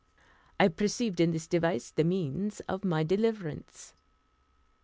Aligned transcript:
I 0.59 0.67
perceived 0.69 1.19
in 1.19 1.29
this 1.29 1.45
device 1.45 1.91
the 1.91 2.03
means 2.03 2.59
of 2.61 2.83
my 2.83 3.03
deliverance. 3.03 3.93